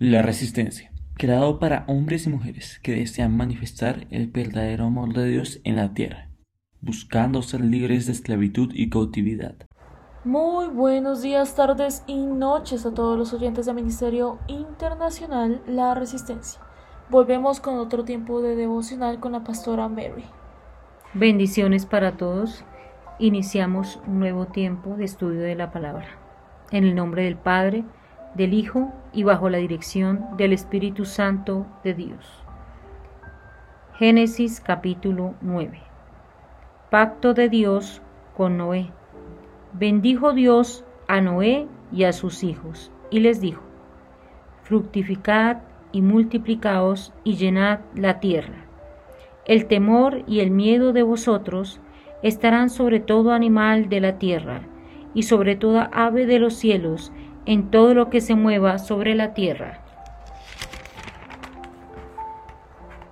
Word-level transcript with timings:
La 0.00 0.22
resistencia, 0.22 0.90
creado 1.16 1.60
para 1.60 1.84
hombres 1.86 2.26
y 2.26 2.28
mujeres 2.28 2.80
que 2.82 2.96
desean 2.96 3.36
manifestar 3.36 4.08
el 4.10 4.26
verdadero 4.26 4.86
amor 4.86 5.14
de 5.14 5.28
Dios 5.28 5.60
en 5.62 5.76
la 5.76 5.94
tierra, 5.94 6.30
buscando 6.80 7.42
ser 7.42 7.60
libres 7.60 8.06
de 8.06 8.12
esclavitud 8.12 8.72
y 8.74 8.90
cautividad. 8.90 9.54
Muy 10.24 10.66
buenos 10.66 11.22
días, 11.22 11.54
tardes 11.54 12.02
y 12.08 12.16
noches 12.16 12.84
a 12.86 12.92
todos 12.92 13.16
los 13.16 13.32
oyentes 13.34 13.66
del 13.66 13.76
Ministerio 13.76 14.40
Internacional 14.48 15.62
La 15.68 15.94
Resistencia. 15.94 16.60
Volvemos 17.08 17.60
con 17.60 17.78
otro 17.78 18.04
tiempo 18.04 18.42
de 18.42 18.56
devocional 18.56 19.20
con 19.20 19.30
la 19.30 19.44
pastora 19.44 19.88
Mary. 19.88 20.24
Bendiciones 21.14 21.86
para 21.86 22.16
todos. 22.16 22.64
Iniciamos 23.20 24.00
un 24.08 24.18
nuevo 24.18 24.46
tiempo 24.46 24.96
de 24.96 25.04
estudio 25.04 25.40
de 25.42 25.54
la 25.54 25.70
palabra. 25.70 26.08
En 26.72 26.82
el 26.82 26.96
nombre 26.96 27.22
del 27.22 27.36
Padre, 27.36 27.84
del 28.34 28.54
Hijo 28.54 28.92
y 29.14 29.22
bajo 29.22 29.48
la 29.48 29.58
dirección 29.58 30.26
del 30.36 30.52
Espíritu 30.52 31.04
Santo 31.04 31.66
de 31.84 31.94
Dios. 31.94 32.44
Génesis 33.96 34.60
capítulo 34.60 35.34
9. 35.40 35.80
Pacto 36.90 37.32
de 37.32 37.48
Dios 37.48 38.02
con 38.36 38.56
Noé. 38.56 38.90
Bendijo 39.72 40.32
Dios 40.32 40.84
a 41.06 41.20
Noé 41.20 41.68
y 41.92 42.04
a 42.04 42.12
sus 42.12 42.42
hijos, 42.42 42.90
y 43.10 43.20
les 43.20 43.40
dijo, 43.40 43.62
Fructificad 44.62 45.58
y 45.92 46.02
multiplicaos 46.02 47.12
y 47.22 47.36
llenad 47.36 47.80
la 47.94 48.18
tierra. 48.18 48.64
El 49.44 49.66
temor 49.66 50.24
y 50.26 50.40
el 50.40 50.50
miedo 50.50 50.92
de 50.92 51.02
vosotros 51.02 51.80
estarán 52.22 52.70
sobre 52.70 52.98
todo 52.98 53.32
animal 53.32 53.88
de 53.88 54.00
la 54.00 54.18
tierra, 54.18 54.62
y 55.14 55.22
sobre 55.22 55.54
toda 55.54 55.90
ave 55.92 56.26
de 56.26 56.40
los 56.40 56.54
cielos, 56.54 57.12
en 57.46 57.70
todo 57.70 57.94
lo 57.94 58.10
que 58.10 58.20
se 58.20 58.34
mueva 58.34 58.78
sobre 58.78 59.14
la 59.14 59.34
tierra, 59.34 59.80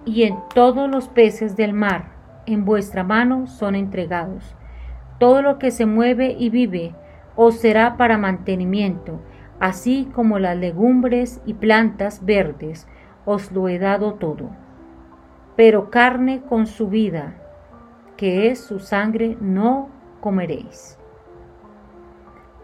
y 0.05 0.25
en 0.25 0.37
todos 0.55 0.91
los 0.91 1.09
peces 1.09 1.57
del 1.57 1.73
mar, 1.73 2.07
en 2.47 2.65
vuestra 2.65 3.05
mano 3.05 3.47
son 3.47 3.75
entregados. 3.75 4.57
Todo 5.19 5.43
lo 5.43 5.59
que 5.59 5.71
se 5.71 5.87
mueve 5.87 6.35
y 6.39 6.51
vive 6.51 6.95
os 7.37 7.57
será 7.57 7.97
para 7.97 8.19
mantenimiento, 8.19 9.21
así 9.61 10.09
como 10.13 10.39
las 10.39 10.57
legumbres 10.57 11.41
y 11.47 11.55
plantas 11.55 12.25
verdes, 12.25 12.89
os 13.25 13.53
lo 13.53 13.69
he 13.69 13.79
dado 13.79 14.15
todo. 14.15 14.51
Pero 15.55 15.91
carne 15.91 16.43
con 16.49 16.67
su 16.67 16.89
vida, 16.89 17.35
que 18.17 18.51
es 18.51 18.61
su 18.61 18.81
sangre, 18.81 19.37
no 19.41 19.89
comeréis 20.21 20.99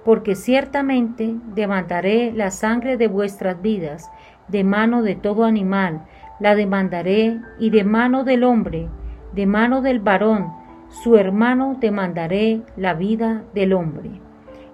porque 0.08 0.36
ciertamente 0.36 1.36
demandaré 1.54 2.32
la 2.32 2.50
sangre 2.50 2.96
de 2.96 3.08
vuestras 3.08 3.60
vidas 3.60 4.10
de 4.48 4.64
mano 4.64 5.02
de 5.02 5.16
todo 5.16 5.44
animal, 5.44 6.06
la 6.40 6.54
demandaré 6.54 7.38
y 7.58 7.68
de 7.68 7.84
mano 7.84 8.24
del 8.24 8.42
hombre, 8.42 8.88
de 9.34 9.44
mano 9.44 9.82
del 9.82 10.00
varón, 10.00 10.46
su 10.88 11.18
hermano 11.18 11.76
demandaré 11.78 12.62
la 12.74 12.94
vida 12.94 13.42
del 13.52 13.74
hombre. 13.74 14.12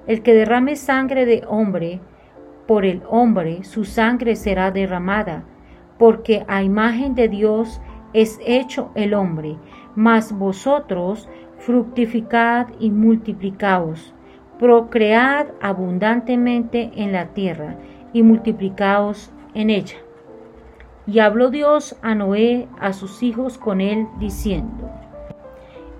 El 0.06 0.22
que 0.22 0.34
derrame 0.34 0.76
sangre 0.76 1.26
de 1.26 1.42
hombre, 1.48 2.00
por 2.68 2.84
el 2.84 3.02
hombre 3.10 3.64
su 3.64 3.84
sangre 3.84 4.36
será 4.36 4.70
derramada, 4.70 5.42
porque 5.98 6.44
a 6.46 6.62
imagen 6.62 7.16
de 7.16 7.28
Dios 7.28 7.80
es 8.12 8.38
hecho 8.46 8.92
el 8.94 9.14
hombre, 9.14 9.56
mas 9.96 10.30
vosotros 10.30 11.28
fructificad 11.58 12.68
y 12.78 12.92
multiplicaos 12.92 14.14
procread 14.58 15.48
abundantemente 15.60 16.92
en 16.96 17.12
la 17.12 17.26
tierra 17.28 17.76
y 18.12 18.22
multiplicaos 18.22 19.30
en 19.54 19.70
ella. 19.70 19.96
Y 21.06 21.18
habló 21.18 21.50
Dios 21.50 21.96
a 22.02 22.14
Noé, 22.14 22.68
a 22.78 22.92
sus 22.92 23.22
hijos 23.22 23.58
con 23.58 23.80
él, 23.80 24.06
diciendo, 24.18 24.90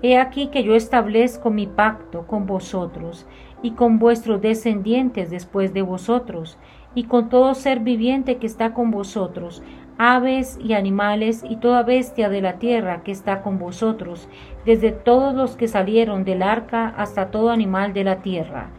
He 0.01 0.17
aquí 0.17 0.47
que 0.47 0.63
yo 0.63 0.75
establezco 0.75 1.49
mi 1.49 1.67
pacto 1.67 2.27
con 2.27 2.45
vosotros 2.45 3.25
y 3.61 3.71
con 3.71 3.99
vuestros 3.99 4.41
descendientes 4.41 5.29
después 5.29 5.73
de 5.73 5.81
vosotros, 5.81 6.57
y 6.93 7.05
con 7.05 7.29
todo 7.29 7.53
ser 7.55 7.81
viviente 7.81 8.37
que 8.37 8.47
está 8.47 8.73
con 8.73 8.89
vosotros, 8.89 9.61
aves 9.97 10.59
y 10.61 10.73
animales 10.73 11.43
y 11.47 11.57
toda 11.57 11.83
bestia 11.83 12.29
de 12.29 12.41
la 12.41 12.59
tierra 12.59 13.03
que 13.03 13.11
está 13.11 13.41
con 13.41 13.59
vosotros, 13.59 14.27
desde 14.65 14.91
todos 14.91 15.33
los 15.33 15.55
que 15.55 15.67
salieron 15.67 16.23
del 16.23 16.41
arca 16.43 16.93
hasta 16.97 17.31
todo 17.31 17.49
animal 17.49 17.93
de 17.93 18.03
la 18.03 18.17
tierra. 18.17 18.69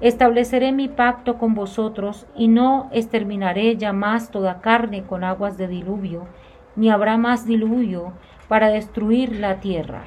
Estableceré 0.00 0.72
mi 0.72 0.88
pacto 0.88 1.38
con 1.38 1.54
vosotros 1.54 2.26
y 2.36 2.48
no 2.48 2.88
exterminaré 2.92 3.76
ya 3.76 3.92
más 3.92 4.30
toda 4.30 4.60
carne 4.60 5.04
con 5.04 5.24
aguas 5.24 5.56
de 5.56 5.68
diluvio, 5.68 6.26
ni 6.74 6.90
habrá 6.90 7.16
más 7.16 7.46
diluvio 7.46 8.12
para 8.48 8.68
destruir 8.68 9.36
la 9.36 9.60
tierra. 9.60 10.04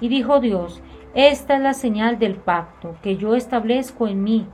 Y 0.00 0.08
dijo 0.08 0.40
Dios, 0.40 0.82
esta 1.14 1.56
es 1.56 1.60
la 1.60 1.74
señal 1.74 2.18
del 2.18 2.36
pacto 2.36 2.96
que 3.02 3.16
yo 3.16 3.34
establezco 3.34 4.08
en 4.08 4.22
mí 4.22 4.46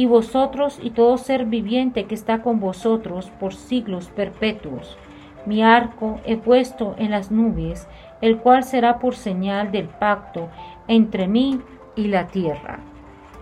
y 0.00 0.06
vosotros 0.06 0.80
y 0.82 0.92
todo 0.92 1.18
ser 1.18 1.44
viviente 1.44 2.06
que 2.06 2.14
está 2.14 2.40
con 2.40 2.58
vosotros 2.58 3.30
por 3.38 3.52
siglos 3.52 4.08
perpetuos. 4.08 4.96
Mi 5.44 5.62
arco 5.62 6.20
he 6.24 6.38
puesto 6.38 6.94
en 6.96 7.10
las 7.10 7.30
nubes, 7.30 7.86
el 8.22 8.38
cual 8.38 8.64
será 8.64 8.98
por 8.98 9.14
señal 9.14 9.72
del 9.72 9.88
pacto 9.88 10.48
entre 10.88 11.28
mí 11.28 11.60
y 11.96 12.06
la 12.06 12.28
tierra. 12.28 12.78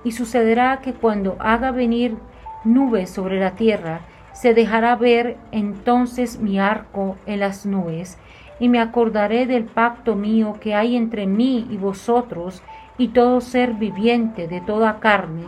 Y 0.03 0.11
sucederá 0.11 0.81
que 0.81 0.95
cuando 0.95 1.37
haga 1.39 1.71
venir 1.71 2.17
nubes 2.65 3.09
sobre 3.09 3.39
la 3.39 3.53
tierra, 3.53 4.01
se 4.33 4.53
dejará 4.53 4.97
ver 4.97 5.37
entonces 5.53 6.41
mi 6.41 6.59
arco 6.59 7.15
en 7.27 7.39
las 7.39 7.67
nubes, 7.67 8.19
y 8.59 8.69
me 8.69 8.81
acordaré 8.81 9.47
del 9.47 9.63
pacto 9.63 10.17
mío 10.17 10.57
que 10.61 10.75
hay 10.75 10.97
entre 10.97 11.29
mí 11.29 11.69
y 11.71 11.77
vosotros 11.77 12.65
y 12.99 13.09
todo 13.09 13.41
ser 13.41 13.75
viviente 13.75 14.49
de 14.49 14.61
toda 14.61 14.99
carne, 14.99 15.45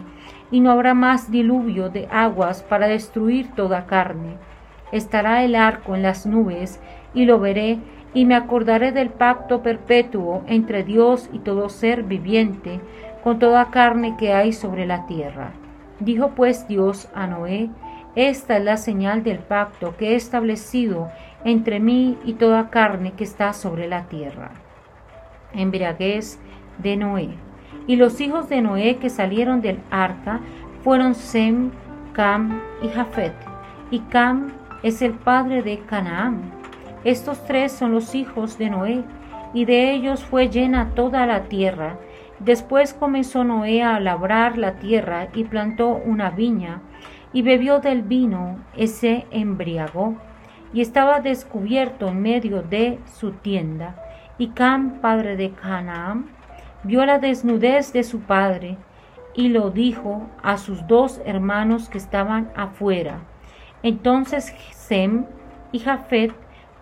y 0.50 0.60
no 0.60 0.70
habrá 0.70 0.94
más 0.94 1.30
diluvio 1.30 1.90
de 1.90 2.08
aguas 2.10 2.62
para 2.62 2.88
destruir 2.88 3.50
toda 3.54 3.86
carne. 3.86 4.36
Estará 4.92 5.44
el 5.44 5.54
arco 5.54 5.94
en 5.94 6.02
las 6.02 6.26
nubes, 6.26 6.80
y 7.14 7.24
lo 7.24 7.38
veré, 7.38 7.78
y 8.12 8.24
me 8.24 8.34
acordaré 8.34 8.92
del 8.92 9.10
pacto 9.10 9.62
perpetuo 9.62 10.42
entre 10.46 10.82
Dios 10.82 11.30
y 11.32 11.38
todo 11.38 11.68
ser 11.68 12.02
viviente, 12.02 12.80
con 13.22 13.38
toda 13.38 13.70
carne 13.70 14.16
que 14.18 14.32
hay 14.32 14.52
sobre 14.52 14.86
la 14.86 15.06
tierra. 15.06 15.52
Dijo 16.00 16.30
pues 16.30 16.66
Dios 16.66 17.08
a 17.14 17.26
Noé, 17.26 17.70
Esta 18.16 18.56
es 18.56 18.64
la 18.64 18.76
señal 18.76 19.22
del 19.22 19.38
pacto 19.38 19.96
que 19.96 20.10
he 20.10 20.14
establecido 20.16 21.10
entre 21.44 21.78
mí 21.78 22.18
y 22.24 22.34
toda 22.34 22.70
carne 22.70 23.12
que 23.12 23.24
está 23.24 23.52
sobre 23.52 23.86
la 23.86 24.04
tierra. 24.08 24.50
Embriaguez 25.52 26.40
de 26.78 26.96
Noé. 26.96 27.49
Y 27.86 27.96
los 27.96 28.20
hijos 28.20 28.48
de 28.48 28.60
Noé 28.60 28.96
que 28.96 29.10
salieron 29.10 29.60
del 29.60 29.80
arca 29.90 30.40
fueron 30.82 31.14
Sem, 31.14 31.70
Cam 32.12 32.60
y 32.82 32.88
Jafet. 32.88 33.34
Y 33.90 34.00
Cam 34.00 34.52
es 34.82 35.02
el 35.02 35.12
padre 35.12 35.62
de 35.62 35.78
Canaán. 35.80 36.40
Estos 37.04 37.44
tres 37.46 37.72
son 37.72 37.92
los 37.92 38.14
hijos 38.14 38.58
de 38.58 38.70
Noé, 38.70 39.04
y 39.52 39.64
de 39.64 39.92
ellos 39.92 40.22
fue 40.22 40.48
llena 40.48 40.90
toda 40.94 41.26
la 41.26 41.44
tierra. 41.44 41.98
Después 42.38 42.94
comenzó 42.94 43.44
Noé 43.44 43.82
a 43.82 43.98
labrar 44.00 44.56
la 44.56 44.74
tierra 44.74 45.28
y 45.34 45.44
plantó 45.44 45.88
una 45.88 46.30
viña, 46.30 46.82
y 47.32 47.42
bebió 47.42 47.80
del 47.80 48.02
vino, 48.02 48.58
y 48.76 48.86
se 48.86 49.26
embriagó, 49.30 50.16
y 50.72 50.80
estaba 50.80 51.20
descubierto 51.20 52.08
en 52.08 52.22
medio 52.22 52.62
de 52.62 52.98
su 53.18 53.32
tienda. 53.32 53.96
Y 54.38 54.48
Cam, 54.48 55.00
padre 55.00 55.36
de 55.36 55.50
Canaán, 55.50 56.26
vio 56.82 57.04
la 57.04 57.18
desnudez 57.18 57.92
de 57.92 58.02
su 58.02 58.20
padre 58.20 58.76
y 59.34 59.48
lo 59.48 59.70
dijo 59.70 60.28
a 60.42 60.56
sus 60.56 60.86
dos 60.86 61.20
hermanos 61.24 61.88
que 61.88 61.98
estaban 61.98 62.50
afuera. 62.56 63.20
Entonces 63.82 64.54
Sem 64.72 65.26
y 65.72 65.78
Jafet 65.80 66.32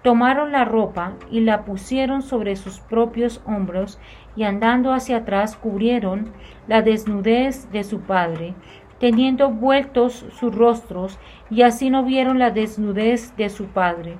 tomaron 0.02 0.52
la 0.52 0.64
ropa 0.64 1.14
y 1.30 1.40
la 1.40 1.64
pusieron 1.64 2.22
sobre 2.22 2.56
sus 2.56 2.80
propios 2.80 3.42
hombros 3.44 3.98
y 4.36 4.44
andando 4.44 4.92
hacia 4.92 5.18
atrás 5.18 5.56
cubrieron 5.56 6.32
la 6.66 6.82
desnudez 6.82 7.70
de 7.72 7.84
su 7.84 8.00
padre, 8.00 8.54
teniendo 9.00 9.50
vueltos 9.50 10.24
sus 10.38 10.54
rostros, 10.54 11.18
y 11.50 11.62
así 11.62 11.90
no 11.90 12.04
vieron 12.04 12.38
la 12.38 12.50
desnudez 12.50 13.36
de 13.36 13.48
su 13.48 13.66
padre. 13.66 14.16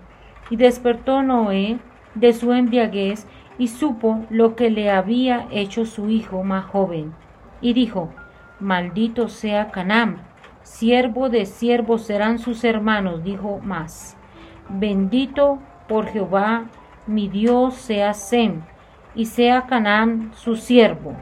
Y 0.50 0.56
despertó 0.56 1.22
Noé 1.22 1.78
de 2.14 2.32
su 2.32 2.52
embriaguez 2.52 3.26
y 3.58 3.68
supo 3.68 4.24
lo 4.30 4.54
que 4.54 4.70
le 4.70 4.90
había 4.90 5.48
hecho 5.50 5.84
su 5.84 6.08
hijo 6.08 6.44
más 6.44 6.64
joven, 6.64 7.12
y 7.60 7.72
dijo, 7.72 8.10
Maldito 8.60 9.28
sea 9.28 9.70
Canaán, 9.70 10.22
siervo 10.62 11.28
de 11.28 11.44
siervos 11.44 12.02
serán 12.02 12.38
sus 12.38 12.64
hermanos, 12.64 13.24
dijo 13.24 13.58
más. 13.62 14.16
Bendito 14.68 15.58
por 15.88 16.06
Jehová, 16.06 16.66
mi 17.06 17.28
Dios 17.28 17.74
sea 17.74 18.14
Sem, 18.14 18.62
y 19.14 19.26
sea 19.26 19.66
Canaán 19.66 20.32
su 20.34 20.56
siervo. 20.56 21.14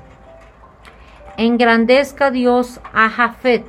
Engrandezca 1.36 2.30
Dios 2.30 2.80
a 2.92 3.08
Jafet, 3.08 3.64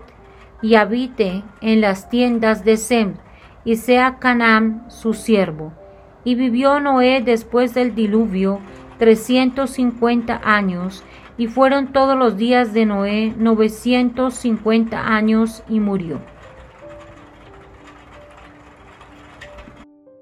y 0.61 0.75
habite 0.75 1.43
en 1.61 1.81
las 1.81 2.09
tiendas 2.09 2.65
de 2.65 2.77
Sem, 2.77 3.15
y 3.63 3.75
sea 3.75 4.17
Canaán 4.17 4.85
su 4.89 5.13
siervo. 5.13 5.73
Y 6.27 6.35
vivió 6.35 6.81
Noé 6.81 7.21
después 7.21 7.73
del 7.73 7.95
diluvio 7.95 8.59
trescientos 8.97 9.69
cincuenta 9.69 10.41
años, 10.43 11.05
y 11.37 11.47
fueron 11.47 11.93
todos 11.93 12.17
los 12.17 12.35
días 12.35 12.73
de 12.73 12.85
Noé 12.85 13.33
novecientos 13.37 14.33
cincuenta 14.33 15.15
años, 15.15 15.63
y 15.69 15.79
murió. 15.79 16.19